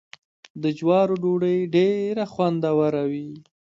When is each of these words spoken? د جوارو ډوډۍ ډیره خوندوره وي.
د 0.61 0.63
جوارو 0.77 1.15
ډوډۍ 1.23 1.57
ډیره 1.75 2.23
خوندوره 2.33 3.03
وي. 3.11 3.29